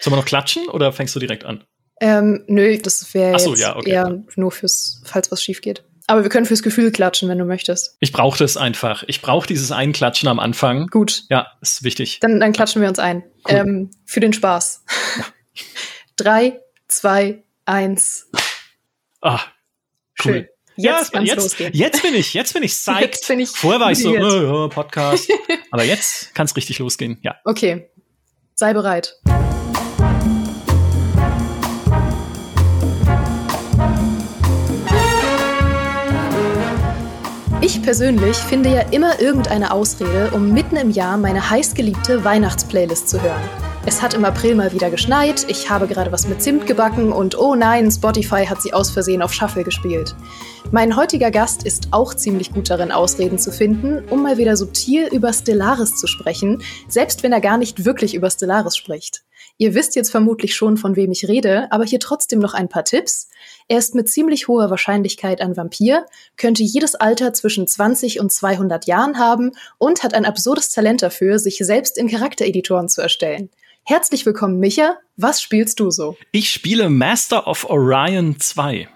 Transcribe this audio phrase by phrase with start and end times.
[0.00, 1.64] Sollen wir noch klatschen oder fängst du direkt an?
[2.00, 3.90] Ähm, nö, das wäre so, ja, okay.
[3.90, 5.84] eher nur fürs, falls was schief geht.
[6.06, 7.96] Aber wir können fürs Gefühl klatschen, wenn du möchtest.
[8.00, 9.04] Ich brauche das einfach.
[9.06, 10.88] Ich brauche dieses Einklatschen am Anfang.
[10.88, 11.22] Gut.
[11.28, 12.18] Ja, ist wichtig.
[12.20, 13.22] Dann, dann klatschen wir uns ein.
[13.48, 13.54] Cool.
[13.54, 14.84] Ähm, für den Spaß.
[16.16, 16.58] Drei,
[16.88, 18.28] zwei, eins.
[19.20, 19.40] Ah,
[20.24, 20.32] cool.
[20.32, 20.46] Schön.
[20.76, 23.00] Jetzt, ja, jetzt, jetzt bin ich, jetzt bin ich psyched.
[23.02, 25.30] Jetzt bin ich Vorher war ich so, oh, oh, Podcast.
[25.70, 27.36] Aber jetzt kann es richtig losgehen, ja.
[27.44, 27.90] Okay.
[28.54, 29.14] Sei bereit.
[37.72, 43.22] Ich persönlich finde ja immer irgendeine Ausrede, um mitten im Jahr meine heißgeliebte Weihnachtsplaylist zu
[43.22, 43.40] hören.
[43.86, 47.38] Es hat im April mal wieder geschneit, ich habe gerade was mit Zimt gebacken und
[47.38, 50.16] oh nein, Spotify hat sie aus Versehen auf Shuffle gespielt.
[50.72, 55.06] Mein heutiger Gast ist auch ziemlich gut darin, Ausreden zu finden, um mal wieder subtil
[55.06, 59.22] über Stellaris zu sprechen, selbst wenn er gar nicht wirklich über Stellaris spricht.
[59.58, 62.84] Ihr wisst jetzt vermutlich schon, von wem ich rede, aber hier trotzdem noch ein paar
[62.84, 63.28] Tipps.
[63.70, 66.04] Er ist mit ziemlich hoher Wahrscheinlichkeit ein Vampir,
[66.36, 71.38] könnte jedes Alter zwischen 20 und 200 Jahren haben und hat ein absurdes Talent dafür,
[71.38, 73.48] sich selbst in Charaktereditoren zu erstellen.
[73.84, 74.96] Herzlich willkommen, Micha.
[75.16, 76.16] Was spielst du so?
[76.32, 78.88] Ich spiele Master of Orion 2.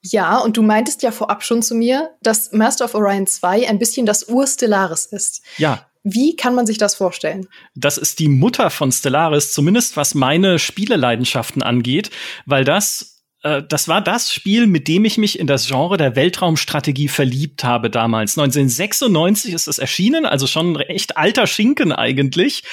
[0.00, 3.78] Ja, und du meintest ja vorab schon zu mir, dass Master of Orion 2 ein
[3.78, 5.42] bisschen das Ur-Stellaris ist.
[5.58, 7.46] Ja, wie kann man sich das vorstellen?
[7.74, 12.10] Das ist die Mutter von Stellaris, zumindest was meine Spieleleidenschaften angeht,
[12.46, 16.16] weil das äh, das war das Spiel, mit dem ich mich in das Genre der
[16.16, 18.36] Weltraumstrategie verliebt habe damals.
[18.38, 22.64] 1996 ist es erschienen, also schon ein echt alter Schinken eigentlich.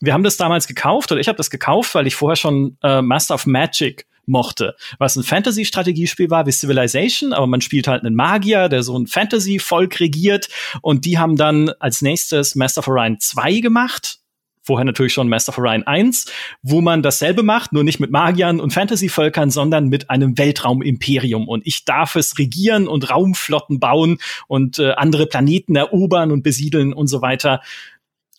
[0.00, 3.02] Wir haben das damals gekauft oder ich habe das gekauft, weil ich vorher schon äh,
[3.02, 4.74] Master of Magic mochte.
[4.98, 9.06] Was ein Fantasy-Strategiespiel war wie Civilization, aber man spielt halt einen Magier, der so ein
[9.06, 10.48] Fantasy-Volk regiert
[10.82, 14.18] und die haben dann als nächstes Master of Orion 2 gemacht
[14.66, 16.26] vorher natürlich schon Master of Orion 1,
[16.62, 21.48] wo man dasselbe macht, nur nicht mit Magiern und Fantasy-Völkern, sondern mit einem Weltraumimperium.
[21.48, 26.92] Und ich darf es regieren und Raumflotten bauen und äh, andere Planeten erobern und besiedeln
[26.92, 27.62] und so weiter.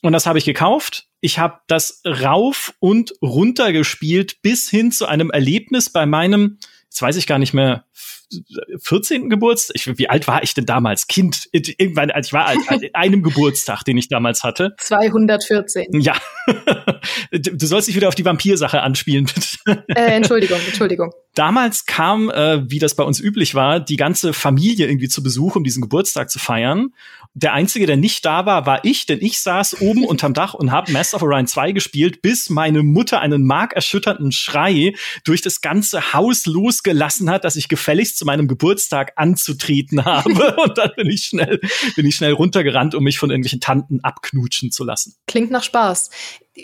[0.04, 5.08] Und das habe ich gekauft ich habe das rauf und runter gespielt bis hin zu
[5.08, 7.86] einem Erlebnis bei meinem, jetzt weiß ich gar nicht mehr,
[8.80, 9.30] 14.
[9.30, 9.76] Geburtstag.
[9.76, 11.08] Ich, wie alt war ich denn damals?
[11.08, 11.48] Kind.
[11.52, 12.58] Irgendwann, also ich war an
[12.94, 14.76] einem Geburtstag, den ich damals hatte.
[14.80, 16.00] 214.
[16.00, 16.16] Ja.
[17.32, 19.84] Du sollst dich wieder auf die Vampirsache anspielen, bitte.
[19.90, 21.12] Äh, Entschuldigung, Entschuldigung.
[21.38, 25.56] Damals kam, äh, wie das bei uns üblich war, die ganze Familie irgendwie zu Besuch,
[25.56, 26.96] um diesen Geburtstag zu feiern.
[27.36, 30.72] Der einzige, der nicht da war, war ich, denn ich saß oben unterm Dach und
[30.72, 36.12] habe Master of Orion 2 gespielt, bis meine Mutter einen markerschütternden Schrei durch das ganze
[36.12, 40.56] Haus losgelassen hat, dass ich gefälligst zu meinem Geburtstag anzutreten habe.
[40.64, 41.60] und dann bin ich schnell,
[41.96, 45.14] bin ich schnell runtergerannt, um mich von irgendwelchen Tanten abknutschen zu lassen.
[45.28, 46.10] Klingt nach Spaß.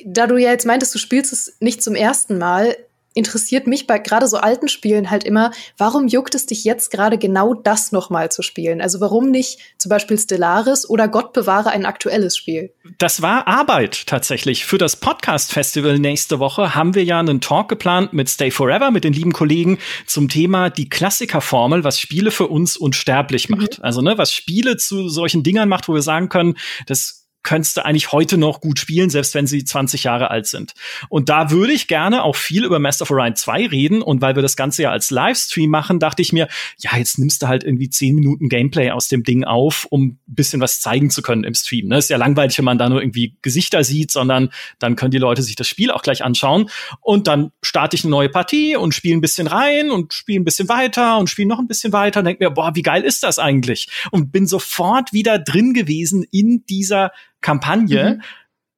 [0.08, 2.76] Da du ja jetzt meintest, du spielst es nicht zum ersten Mal,
[3.14, 7.18] interessiert mich bei gerade so alten Spielen halt immer, warum juckt es dich jetzt gerade
[7.18, 8.82] genau das nochmal zu spielen?
[8.82, 12.74] Also warum nicht zum Beispiel Stellaris oder Gott bewahre ein aktuelles Spiel?
[12.98, 14.66] Das war Arbeit tatsächlich.
[14.66, 19.04] Für das Podcast-Festival nächste Woche haben wir ja einen Talk geplant mit Stay Forever, mit
[19.04, 23.80] den lieben Kollegen zum Thema die Klassikerformel, was Spiele für uns unsterblich macht.
[23.80, 23.84] Mhm.
[23.84, 26.58] Also ne, was Spiele zu solchen Dingern macht, wo wir sagen können,
[26.88, 30.74] das könntest du eigentlich heute noch gut spielen, selbst wenn sie 20 Jahre alt sind.
[31.10, 34.02] Und da würde ich gerne auch viel über Master of Orion 2 reden.
[34.02, 37.42] Und weil wir das Ganze ja als Livestream machen, dachte ich mir, ja, jetzt nimmst
[37.42, 41.10] du halt irgendwie 10 Minuten Gameplay aus dem Ding auf, um ein bisschen was zeigen
[41.10, 41.88] zu können im Stream.
[41.88, 41.98] Ne?
[41.98, 44.50] Ist ja langweilig, wenn man da nur irgendwie Gesichter sieht, sondern
[44.80, 46.70] dann können die Leute sich das Spiel auch gleich anschauen.
[47.02, 50.46] Und dann starte ich eine neue Partie und spiele ein bisschen rein und spiele ein
[50.46, 53.24] bisschen weiter und spiele noch ein bisschen weiter und denke mir, boah, wie geil ist
[53.24, 53.90] das eigentlich?
[54.12, 57.12] Und bin sofort wieder drin gewesen in dieser
[57.44, 58.16] Kampagne.
[58.16, 58.22] Mhm.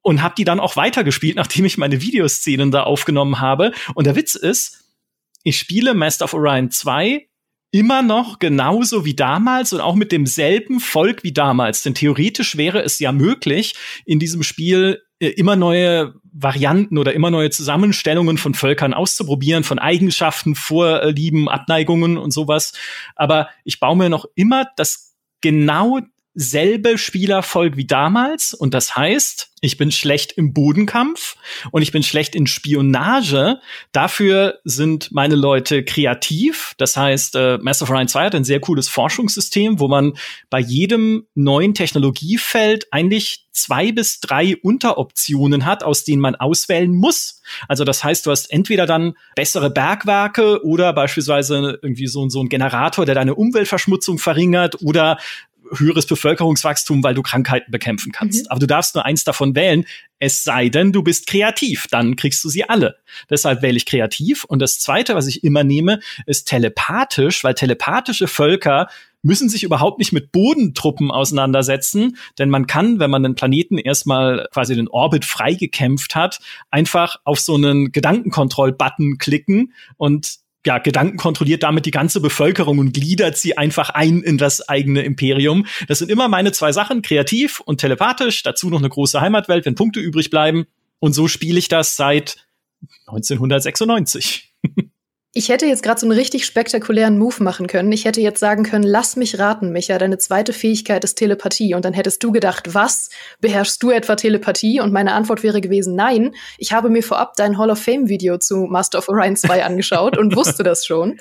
[0.02, 3.72] Und habe die dann auch weitergespielt, nachdem ich meine Videoszenen da aufgenommen habe.
[3.96, 4.84] Und der Witz ist,
[5.44, 7.28] ich spiele Master of Orion 2
[7.72, 11.84] immer noch genauso wie damals und auch mit demselben Volk wie damals.
[11.84, 17.32] Denn theoretisch wäre es ja möglich, in diesem Spiel äh, immer neue Varianten oder immer
[17.32, 22.74] neue Zusammenstellungen von Völkern auszuprobieren, von Eigenschaften, Vorlieben, Abneigungen und sowas.
[23.16, 26.00] Aber ich baue mir noch immer das genau
[26.36, 28.54] selbe Spielerfolg wie damals.
[28.54, 31.38] Und das heißt, ich bin schlecht im Bodenkampf
[31.72, 33.60] und ich bin schlecht in Spionage.
[33.94, 36.76] Dafür sind meine Leute kreativ.
[36.78, 40.14] Das heißt, äh, Master of Orion 2 hat ein sehr cooles Forschungssystem, wo man
[40.50, 47.42] bei jedem neuen Technologiefeld eigentlich zwei bis drei Unteroptionen hat, aus denen man auswählen muss.
[47.70, 52.50] Also das heißt, du hast entweder dann bessere Bergwerke oder beispielsweise irgendwie so, so ein
[52.50, 55.18] Generator, der deine Umweltverschmutzung verringert oder
[55.72, 58.44] höheres Bevölkerungswachstum, weil du Krankheiten bekämpfen kannst.
[58.44, 58.48] Mhm.
[58.50, 59.86] Aber du darfst nur eins davon wählen,
[60.20, 62.98] es sei denn, du bist kreativ, dann kriegst du sie alle.
[63.30, 64.44] Deshalb wähle ich kreativ.
[64.46, 68.88] Und das Zweite, was ich immer nehme, ist telepathisch, weil telepathische Völker
[69.26, 74.48] müssen sich überhaupt nicht mit Bodentruppen auseinandersetzen, denn man kann, wenn man den Planeten erstmal
[74.54, 76.40] quasi den Orbit freigekämpft hat,
[76.70, 82.94] einfach auf so einen Gedankenkontroll-Button klicken und ja, Gedanken kontrolliert damit die ganze Bevölkerung und
[82.94, 85.66] gliedert sie einfach ein in das eigene Imperium.
[85.88, 89.76] Das sind immer meine zwei Sachen, kreativ und telepathisch, dazu noch eine große Heimatwelt, wenn
[89.76, 90.66] Punkte übrig bleiben.
[91.00, 92.38] Und so spiele ich das seit
[93.08, 94.45] 1996.
[95.38, 97.92] Ich hätte jetzt gerade so einen richtig spektakulären Move machen können.
[97.92, 101.76] Ich hätte jetzt sagen können, lass mich raten, Micha, deine zweite Fähigkeit ist Telepathie.
[101.76, 103.10] Und dann hättest du gedacht, was?
[103.42, 104.80] Beherrschst du etwa Telepathie?
[104.80, 106.34] Und meine Antwort wäre gewesen, nein.
[106.58, 110.38] Ich habe mir vorab dein Hall of Fame-Video zu Master of Orion 2 angeschaut und
[110.38, 111.20] wusste das schon.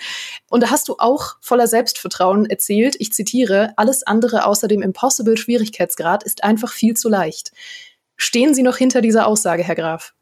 [0.49, 5.37] Und da hast du auch voller Selbstvertrauen erzählt, ich zitiere, alles andere außer dem Impossible
[5.37, 7.50] Schwierigkeitsgrad ist einfach viel zu leicht.
[8.17, 10.14] Stehen Sie noch hinter dieser Aussage, Herr Graf?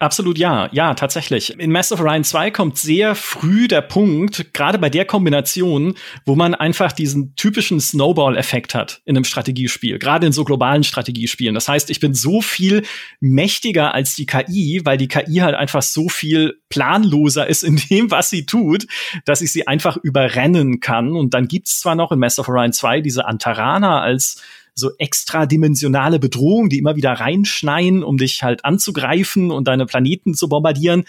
[0.00, 1.58] Absolut ja, ja, tatsächlich.
[1.58, 6.36] In Mass of Orion 2 kommt sehr früh der Punkt, gerade bei der Kombination, wo
[6.36, 11.52] man einfach diesen typischen Snowball-Effekt hat in einem Strategiespiel, gerade in so globalen Strategiespielen.
[11.52, 12.84] Das heißt, ich bin so viel
[13.18, 18.12] mächtiger als die KI, weil die KI halt einfach so viel planloser ist in dem,
[18.12, 18.86] was sie tut,
[19.24, 21.16] dass ich sie einfach überrennen kann.
[21.16, 24.40] Und dann gibt's zwar noch in Mass of Orion 2 diese Antarana als
[24.78, 30.48] so extradimensionale Bedrohungen, die immer wieder reinschneien, um dich halt anzugreifen und deine Planeten zu
[30.48, 31.04] bombardieren.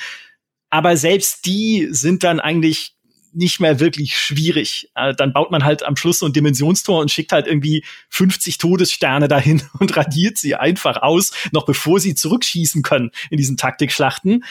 [0.70, 2.96] Aber selbst die sind dann eigentlich
[3.34, 4.90] nicht mehr wirklich schwierig.
[4.96, 8.58] Äh, dann baut man halt am Schluss so ein Dimensionstor und schickt halt irgendwie 50
[8.58, 14.44] Todessterne dahin und radiert sie einfach aus, noch bevor sie zurückschießen können in diesen Taktikschlachten.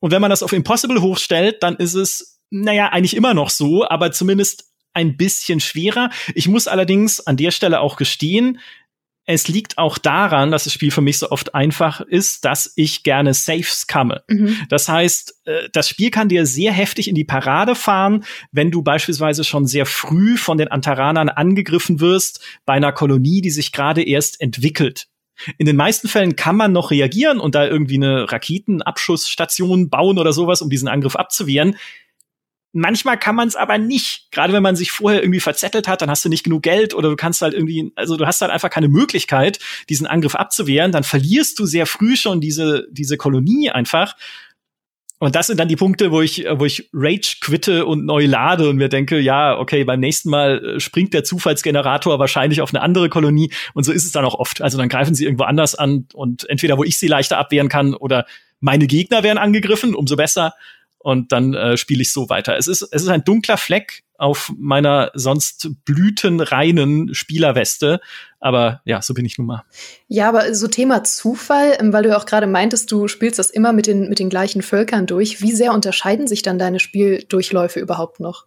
[0.00, 3.86] Und wenn man das auf Impossible hochstellt, dann ist es, naja, eigentlich immer noch so,
[3.88, 4.64] aber zumindest
[4.96, 6.10] ein bisschen schwerer.
[6.34, 8.58] Ich muss allerdings an der Stelle auch gestehen,
[9.28, 13.02] es liegt auch daran, dass das Spiel für mich so oft einfach ist, dass ich
[13.02, 14.22] gerne Saves komme.
[14.28, 14.56] Mhm.
[14.68, 18.82] Das heißt, äh, das Spiel kann dir sehr heftig in die Parade fahren, wenn du
[18.82, 24.04] beispielsweise schon sehr früh von den Antaranern angegriffen wirst bei einer Kolonie, die sich gerade
[24.04, 25.08] erst entwickelt.
[25.58, 30.32] In den meisten Fällen kann man noch reagieren und da irgendwie eine Raketenabschussstation bauen oder
[30.32, 31.76] sowas, um diesen Angriff abzuwehren.
[32.78, 34.30] Manchmal kann man es aber nicht.
[34.30, 37.08] Gerade wenn man sich vorher irgendwie verzettelt hat, dann hast du nicht genug Geld oder
[37.08, 39.58] du kannst halt irgendwie, also du hast halt einfach keine Möglichkeit,
[39.88, 40.92] diesen Angriff abzuwehren.
[40.92, 44.14] Dann verlierst du sehr früh schon diese, diese Kolonie einfach.
[45.18, 48.68] Und das sind dann die Punkte, wo ich, wo ich Rage quitte und neu lade
[48.68, 52.82] und mir denke, ja, okay, beim nächsten Mal äh, springt der Zufallsgenerator wahrscheinlich auf eine
[52.82, 54.60] andere Kolonie und so ist es dann auch oft.
[54.60, 57.94] Also dann greifen sie irgendwo anders an und entweder wo ich sie leichter abwehren kann
[57.94, 58.26] oder
[58.60, 60.52] meine Gegner werden angegriffen, umso besser
[61.06, 62.56] und dann äh, spiele ich so weiter.
[62.56, 68.00] Es ist, es ist ein dunkler Fleck auf meiner sonst blütenreinen Spielerweste.
[68.40, 69.62] Aber ja, so bin ich nun mal.
[70.08, 73.72] Ja, aber so Thema Zufall, ähm, weil du auch gerade meintest, du spielst das immer
[73.72, 75.40] mit den, mit den gleichen Völkern durch.
[75.40, 78.46] Wie sehr unterscheiden sich dann deine Spieldurchläufe überhaupt noch?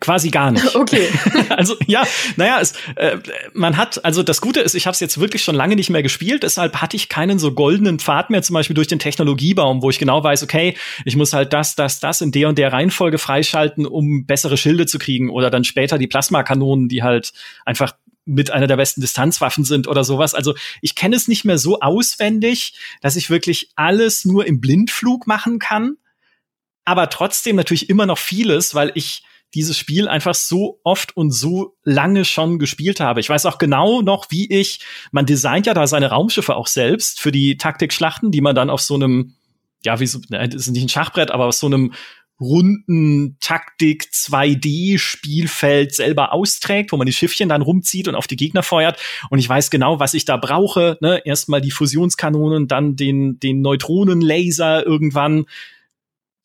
[0.00, 0.64] Quasi gar nicht.
[0.74, 1.08] Okay.
[1.50, 2.04] also ja,
[2.36, 3.18] naja, es, äh,
[3.52, 6.02] man hat, also das Gute ist, ich habe es jetzt wirklich schon lange nicht mehr
[6.02, 9.90] gespielt, deshalb hatte ich keinen so goldenen Pfad mehr, zum Beispiel durch den Technologiebaum, wo
[9.90, 13.18] ich genau weiß, okay, ich muss halt das, das, das in der und der Reihenfolge
[13.18, 17.32] freischalten, um bessere Schilde zu kriegen oder dann später die Plasmakanonen, die halt
[17.64, 17.92] einfach
[18.24, 20.34] mit einer der besten Distanzwaffen sind oder sowas.
[20.34, 25.26] Also ich kenne es nicht mehr so auswendig, dass ich wirklich alles nur im Blindflug
[25.26, 25.96] machen kann,
[26.84, 29.22] aber trotzdem natürlich immer noch vieles, weil ich
[29.54, 33.20] dieses Spiel einfach so oft und so lange schon gespielt habe.
[33.20, 34.80] Ich weiß auch genau noch, wie ich,
[35.12, 38.80] man designt ja da seine Raumschiffe auch selbst für die Taktikschlachten, die man dann auf
[38.80, 39.34] so einem,
[39.84, 41.92] ja, wie so, das ist nicht ein Schachbrett, aber auf so einem
[42.40, 48.36] runden Taktik 2D Spielfeld selber austrägt, wo man die Schiffchen dann rumzieht und auf die
[48.36, 51.22] Gegner feuert und ich weiß genau, was ich da brauche, ne?
[51.24, 55.46] Erstmal die Fusionskanonen, dann den den Neutronenlaser irgendwann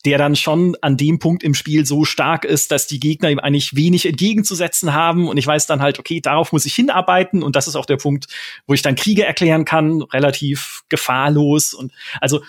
[0.05, 3.39] der dann schon an dem Punkt im Spiel so stark ist, dass die Gegner ihm
[3.39, 5.27] eigentlich wenig entgegenzusetzen haben.
[5.27, 7.43] Und ich weiß dann halt, okay, darauf muss ich hinarbeiten.
[7.43, 8.27] Und das ist auch der Punkt,
[8.65, 11.73] wo ich dann Kriege erklären kann, relativ gefahrlos.
[11.73, 11.91] Und
[12.21, 12.41] also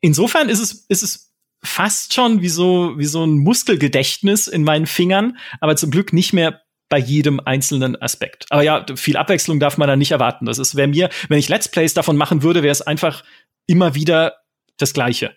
[0.00, 4.86] insofern ist es, ist es fast schon wie so, wie so ein Muskelgedächtnis in meinen
[4.86, 8.46] Fingern, aber zum Glück nicht mehr bei jedem einzelnen Aspekt.
[8.50, 10.46] Aber ja, viel Abwechslung darf man da nicht erwarten.
[10.46, 13.24] Das ist, wäre mir, wenn ich Let's Plays davon machen würde, wäre es einfach
[13.66, 14.34] immer wieder
[14.78, 15.34] das Gleiche.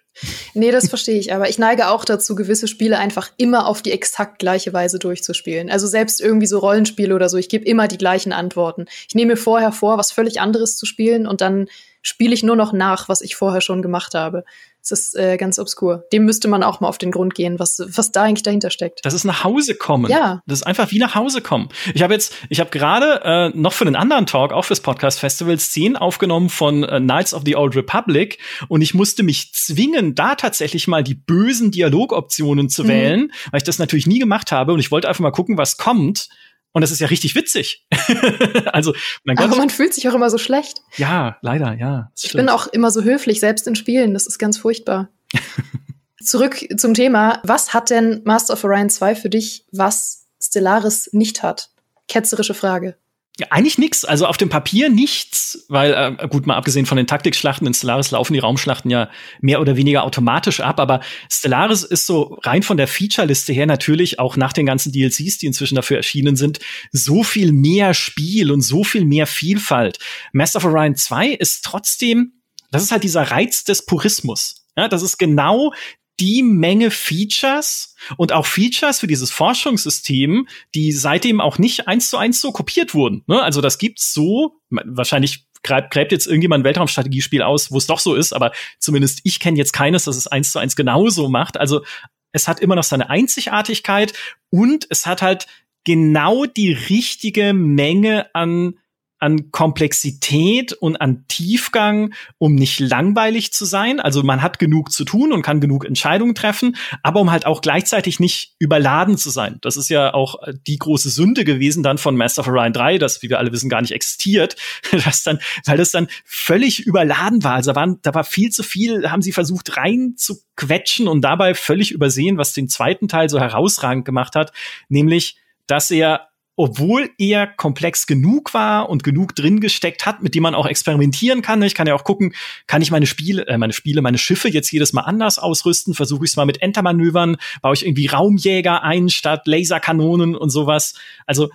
[0.54, 1.34] Nee, das verstehe ich.
[1.34, 5.70] Aber ich neige auch dazu, gewisse Spiele einfach immer auf die exakt gleiche Weise durchzuspielen.
[5.70, 8.86] Also selbst irgendwie so Rollenspiele oder so, ich gebe immer die gleichen Antworten.
[9.08, 11.68] Ich nehme mir vorher vor, was völlig anderes zu spielen und dann
[12.02, 14.44] spiele ich nur noch nach, was ich vorher schon gemacht habe.
[14.82, 16.06] Es ist äh, ganz obskur.
[16.14, 19.02] Dem müsste man auch mal auf den Grund gehen, was, was da eigentlich dahinter steckt.
[19.04, 20.10] Das ist nach Hause kommen.
[20.10, 20.42] Ja.
[20.48, 21.70] Das ist einfach wie nach Hause kommen.
[21.94, 25.20] Ich habe jetzt, ich habe gerade äh, noch für einen anderen Talk, auch fürs Podcast
[25.20, 30.16] Festival, Szenen aufgenommen von äh, Knights of the Old Republic und ich musste mich zwingen,
[30.16, 32.88] da tatsächlich mal die bösen Dialogoptionen zu mhm.
[32.88, 35.78] wählen, weil ich das natürlich nie gemacht habe und ich wollte einfach mal gucken, was
[35.78, 36.30] kommt.
[36.72, 37.86] Und das ist ja richtig witzig.
[38.74, 38.94] also.
[39.38, 40.82] Aber man fühlt sich auch immer so schlecht.
[40.98, 42.12] Ja, leider, ja.
[42.22, 44.14] Ich bin auch immer so höflich, selbst in Spielen.
[44.14, 45.10] Das ist ganz furchtbar.
[46.22, 47.40] Zurück zum Thema.
[47.44, 51.70] Was hat denn Master of Orion 2 für dich, was Stellaris nicht hat?
[52.08, 52.98] Ketzerische Frage.
[53.40, 54.04] Ja, eigentlich nichts.
[54.04, 58.12] Also auf dem Papier nichts, weil, äh, gut, mal abgesehen von den Taktikschlachten in Stellaris
[58.12, 60.78] laufen die Raumschlachten ja mehr oder weniger automatisch ab.
[60.78, 61.00] Aber
[61.32, 65.46] Stellaris ist so rein von der Featureliste her natürlich auch nach den ganzen DLCs, die
[65.46, 66.60] inzwischen dafür erschienen sind,
[66.92, 70.00] so viel mehr Spiel und so viel mehr Vielfalt.
[70.34, 72.34] Master of Orion 2 ist trotzdem,
[72.72, 74.66] das ist halt dieser Reiz des Purismus.
[74.76, 75.74] Ja, das ist genau
[76.20, 82.18] die Menge Features und auch Features für dieses Forschungssystem, die seitdem auch nicht eins zu
[82.18, 83.24] eins so kopiert wurden.
[83.28, 83.42] Ne?
[83.42, 88.16] Also das gibt's so, wahrscheinlich gräbt, jetzt irgendjemand ein Weltraumstrategiespiel aus, wo es doch so
[88.16, 91.60] ist, aber zumindest ich kenne jetzt keines, das es eins zu eins genauso macht.
[91.60, 91.84] Also
[92.32, 94.14] es hat immer noch seine Einzigartigkeit
[94.50, 95.48] und es hat halt
[95.84, 98.80] genau die richtige Menge an
[99.20, 104.00] an Komplexität und an Tiefgang, um nicht langweilig zu sein.
[104.00, 107.62] Also man hat genug zu tun und kann genug Entscheidungen treffen, aber um halt auch
[107.62, 109.58] gleichzeitig nicht überladen zu sein.
[109.62, 110.36] Das ist ja auch
[110.68, 113.70] die große Sünde gewesen dann von Master of Orion 3, das, wie wir alle wissen,
[113.70, 114.56] gar nicht existiert,
[114.92, 117.56] das dann, weil das dann völlig überladen war.
[117.56, 121.22] Also da, waren, da war viel zu viel, haben sie versucht rein zu quetschen und
[121.22, 124.54] dabei völlig übersehen, was den zweiten Teil so herausragend gemacht hat,
[124.88, 126.29] nämlich dass er
[126.62, 131.42] obwohl er komplex genug war und genug drin gesteckt hat, mit dem man auch experimentieren
[131.42, 131.64] kann.
[131.64, 132.34] Ich kann ja auch gucken,
[132.68, 135.94] kann ich meine Spiele, äh, meine Spiele, meine Schiffe jetzt jedes Mal anders ausrüsten?
[135.94, 140.96] Versuche ich es mal mit Entermanövern, baue ich irgendwie Raumjäger ein statt Laserkanonen und sowas.
[141.26, 141.50] Also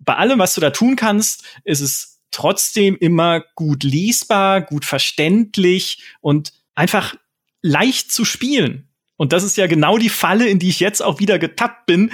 [0.00, 6.02] bei allem, was du da tun kannst, ist es trotzdem immer gut lesbar, gut verständlich
[6.20, 7.14] und einfach
[7.62, 8.88] leicht zu spielen.
[9.16, 12.10] Und das ist ja genau die Falle, in die ich jetzt auch wieder getappt bin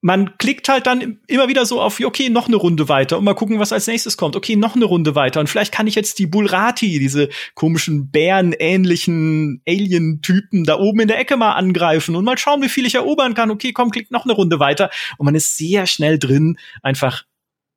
[0.00, 3.34] man klickt halt dann immer wieder so auf, okay, noch eine Runde weiter und mal
[3.34, 4.36] gucken, was als nächstes kommt.
[4.36, 9.60] Okay, noch eine Runde weiter und vielleicht kann ich jetzt die Bulrati, diese komischen bärenähnlichen
[9.66, 13.34] Alien-Typen da oben in der Ecke mal angreifen und mal schauen, wie viel ich erobern
[13.34, 13.50] kann.
[13.50, 17.24] Okay, komm, klickt noch eine Runde weiter und man ist sehr schnell drin, einfach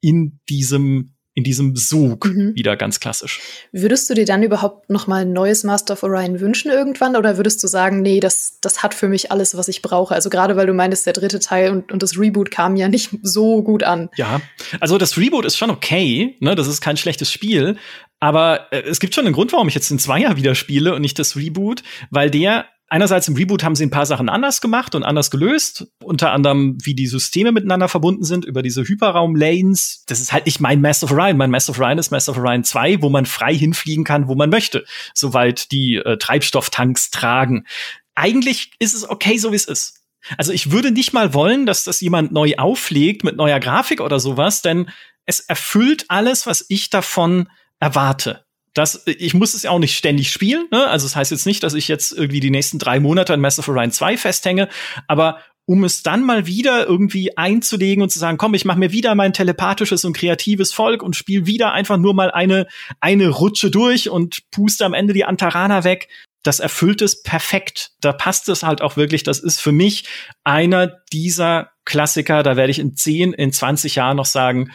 [0.02, 2.56] in diesem in diesem Sog mhm.
[2.56, 3.40] wieder ganz klassisch.
[3.72, 7.38] Würdest du dir dann überhaupt noch mal ein neues Master of Orion wünschen irgendwann oder
[7.38, 10.14] würdest du sagen, nee, das, das hat für mich alles, was ich brauche?
[10.14, 13.12] Also gerade weil du meintest, der dritte Teil und, und das Reboot kam ja nicht
[13.22, 14.10] so gut an.
[14.18, 14.42] Ja,
[14.82, 16.56] also das Reboot ist schon okay, ne?
[16.56, 17.78] das ist kein schlechtes Spiel,
[18.20, 21.02] aber äh, es gibt schon einen Grund, warum ich jetzt den Zweier wieder spiele und
[21.02, 24.94] nicht das Reboot, weil der einerseits im Reboot haben sie ein paar Sachen anders gemacht
[24.96, 25.88] und anders gelöst.
[26.04, 30.04] Unter anderem, wie die Systeme miteinander verbunden sind über diese Hyperraum-Lanes.
[30.08, 31.38] Das ist halt nicht mein Master of Orion.
[31.38, 34.36] Mein Master of Orion ist Master of Orion 2, wo man frei hinfliegen kann, wo
[34.36, 34.86] man möchte.
[35.14, 37.66] Soweit die äh, Treibstofftanks tragen.
[38.14, 40.02] Eigentlich ist es okay, so wie es ist.
[40.38, 44.20] Also ich würde nicht mal wollen, dass das jemand neu auflegt mit neuer Grafik oder
[44.20, 44.90] sowas, denn
[45.26, 47.48] es erfüllt alles, was ich davon
[47.80, 50.66] erwarte das, ich muss es ja auch nicht ständig spielen.
[50.72, 50.88] Ne?
[50.88, 53.60] Also das heißt jetzt nicht, dass ich jetzt irgendwie die nächsten drei Monate an Mass
[53.60, 54.70] of Orion 2 festhänge,
[55.08, 58.92] aber um es dann mal wieder irgendwie einzulegen und zu sagen, komm, ich mache mir
[58.92, 62.68] wieder mein telepathisches und kreatives Volk und spiele wieder einfach nur mal eine,
[63.00, 66.10] eine Rutsche durch und puste am Ende die Antarana weg.
[66.44, 67.92] Das erfüllt es perfekt.
[68.02, 69.24] Da passt es halt auch wirklich.
[69.24, 70.06] Das ist für mich
[70.44, 72.42] einer dieser Klassiker.
[72.42, 74.72] Da werde ich in 10, in 20 Jahren noch sagen,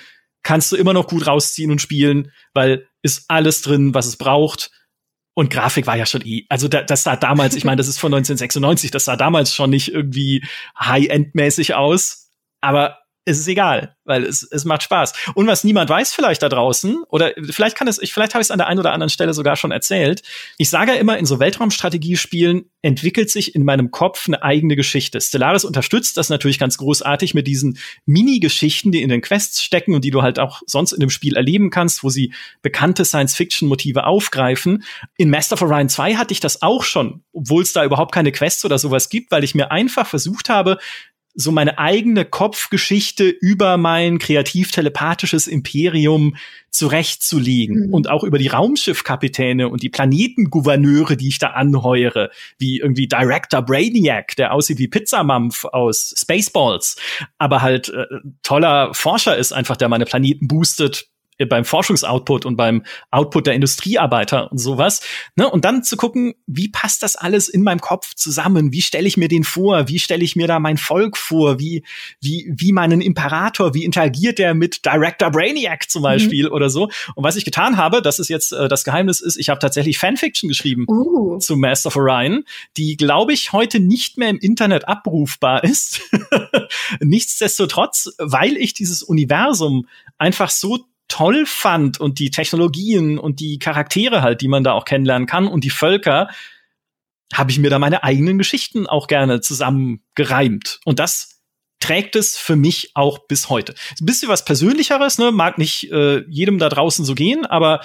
[0.47, 4.71] kannst du immer noch gut rausziehen und spielen, weil ist alles drin, was es braucht.
[5.35, 7.99] Und Grafik war ja schon eh, also da, das sah damals, ich meine, das ist
[7.99, 10.45] von 1996, das sah damals schon nicht irgendwie
[10.79, 15.13] High-End-mäßig aus, aber es ist egal, weil es, es macht Spaß.
[15.35, 18.47] Und was niemand weiß vielleicht da draußen, oder vielleicht kann es, ich, vielleicht habe ich
[18.47, 20.23] es an der einen oder anderen Stelle sogar schon erzählt.
[20.59, 25.21] Ich sage ja immer, in so Weltraumstrategiespielen entwickelt sich in meinem Kopf eine eigene Geschichte.
[25.21, 30.05] Stellaris unterstützt das natürlich ganz großartig mit diesen Mini-Geschichten, die in den Quests stecken und
[30.05, 34.85] die du halt auch sonst in dem Spiel erleben kannst, wo sie bekannte Science-Fiction-Motive aufgreifen.
[35.17, 38.31] In Master of Orion 2 hatte ich das auch schon, obwohl es da überhaupt keine
[38.31, 40.79] Quests oder sowas gibt, weil ich mir einfach versucht habe,
[41.37, 46.37] so meine eigene Kopfgeschichte über mein kreativ-telepathisches Imperium
[46.71, 47.95] zurechtzulegen mhm.
[47.95, 53.63] und auch über die Raumschiffkapitäne und die Planetengouverneure, die ich da anheuere, wie irgendwie Director
[53.63, 56.97] Brainiac, der aussieht wie Pizzamampf aus Spaceballs,
[57.39, 58.05] aber halt äh,
[58.43, 61.09] toller Forscher ist einfach, der meine Planeten boostet,
[61.45, 65.01] beim Forschungsoutput und beim Output der Industriearbeiter und sowas.
[65.37, 65.49] Ne?
[65.49, 68.73] Und dann zu gucken, wie passt das alles in meinem Kopf zusammen?
[68.73, 69.89] Wie stelle ich mir den vor?
[69.89, 71.59] Wie stelle ich mir da mein Volk vor?
[71.59, 71.85] Wie,
[72.21, 73.75] wie, wie meinen Imperator?
[73.75, 76.05] Wie interagiert der mit Director Brainiac zum mhm.
[76.05, 76.53] Beispiel mhm.
[76.53, 76.85] oder so?
[77.15, 79.99] Und was ich getan habe, das ist jetzt äh, das Geheimnis ist, ich habe tatsächlich
[79.99, 81.39] Fanfiction geschrieben uh.
[81.39, 82.45] zu Master of Orion,
[82.77, 86.01] die, glaube ich, heute nicht mehr im Internet abrufbar ist.
[87.01, 89.87] Nichtsdestotrotz, weil ich dieses Universum
[90.19, 94.85] einfach so toll fand und die Technologien und die Charaktere halt, die man da auch
[94.85, 96.29] kennenlernen kann und die Völker,
[97.33, 100.81] habe ich mir da meine eigenen Geschichten auch gerne zusammengereimt.
[100.85, 101.41] Und das
[101.81, 103.75] trägt es für mich auch bis heute.
[104.01, 105.33] Ein bisschen was Persönlicheres, ne?
[105.33, 107.81] mag nicht äh, jedem da draußen so gehen, aber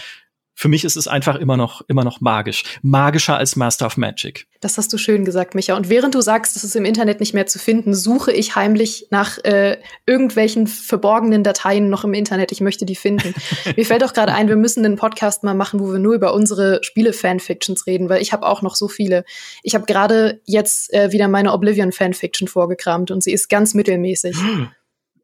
[0.61, 2.63] für mich ist es einfach immer noch, immer noch magisch.
[2.83, 4.45] Magischer als Master of Magic.
[4.59, 5.75] Das hast du schön gesagt, Micha.
[5.75, 9.07] Und während du sagst, es ist im Internet nicht mehr zu finden, suche ich heimlich
[9.09, 12.51] nach äh, irgendwelchen verborgenen Dateien noch im Internet.
[12.51, 13.33] Ich möchte die finden.
[13.75, 16.31] Mir fällt auch gerade ein, wir müssen einen Podcast mal machen, wo wir nur über
[16.35, 19.25] unsere Spiele-Fanfictions reden, weil ich habe auch noch so viele.
[19.63, 24.37] Ich habe gerade jetzt äh, wieder meine Oblivion-Fanfiction vorgekramt und sie ist ganz mittelmäßig.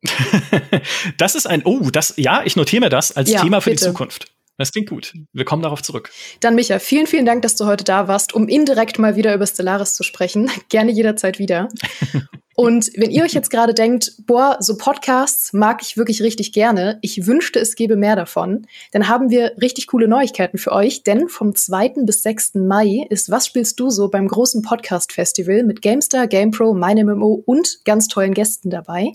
[1.20, 3.86] das ist ein, oh, das, ja, ich notiere mir das als ja, Thema für bitte.
[3.86, 4.32] die Zukunft.
[4.58, 5.14] Das klingt gut.
[5.34, 6.12] Wir kommen darauf zurück.
[6.40, 9.46] Dann, Micha, vielen, vielen Dank, dass du heute da warst, um indirekt mal wieder über
[9.46, 10.50] Stellaris zu sprechen.
[10.70, 11.70] Gerne jederzeit wieder.
[12.60, 16.98] Und wenn ihr euch jetzt gerade denkt, boah, so Podcasts mag ich wirklich richtig gerne,
[17.04, 21.30] ich wünschte, es gäbe mehr davon, dann haben wir richtig coole Neuigkeiten für euch, denn
[21.30, 21.94] vom 2.
[22.06, 22.56] bis 6.
[22.56, 28.08] Mai ist Was spielst du so beim großen Podcast-Festival mit GameStar, GamePro, MeinMMO und ganz
[28.08, 29.12] tollen Gästen dabei.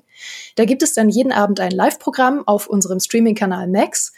[0.54, 4.12] Da gibt es dann jeden Abend ein Live-Programm auf unserem Streaming-Kanal Max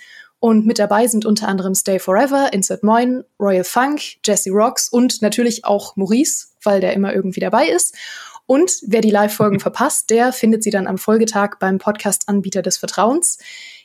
[0.44, 5.22] und mit dabei sind unter anderem Stay Forever, Insert Moin, Royal Funk, Jesse Rocks und
[5.22, 7.96] natürlich auch Maurice, weil der immer irgendwie dabei ist.
[8.44, 13.38] Und wer die Live-Folgen verpasst, der findet sie dann am Folgetag beim Podcast-Anbieter des Vertrauens.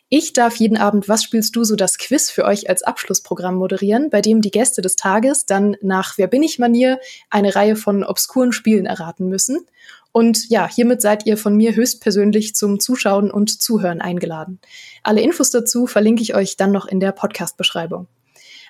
[0.10, 4.10] Ich darf jeden Abend Was spielst du so das Quiz für euch als Abschlussprogramm moderieren,
[4.10, 7.00] bei dem die Gäste des Tages dann nach Wer bin ich Manier
[7.30, 9.66] eine Reihe von obskuren Spielen erraten müssen.
[10.12, 14.60] Und ja, hiermit seid ihr von mir höchstpersönlich zum Zuschauen und Zuhören eingeladen.
[15.04, 18.08] Alle Infos dazu verlinke ich euch dann noch in der Podcast-Beschreibung.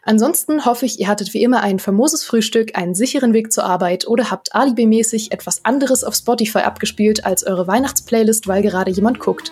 [0.04, 4.08] Ansonsten hoffe ich, ihr hattet wie immer ein famoses Frühstück, einen sicheren Weg zur Arbeit
[4.08, 9.52] oder habt alibimäßig etwas anderes auf Spotify abgespielt als eure Weihnachtsplaylist, weil gerade jemand guckt.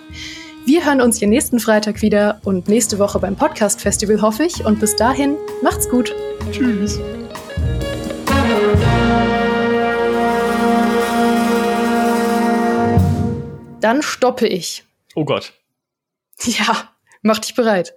[0.66, 4.66] Wir hören uns hier nächsten Freitag wieder und nächste Woche beim Podcast Festival hoffe ich.
[4.66, 6.14] Und bis dahin, macht's gut.
[6.52, 7.00] Tschüss.
[13.80, 14.84] Dann stoppe ich.
[15.14, 15.54] Oh Gott.
[16.44, 17.94] Ja, mach dich bereit.